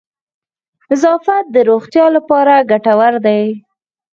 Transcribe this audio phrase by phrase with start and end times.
[0.89, 3.43] نظافت د روغتیا لپاره گټور دی.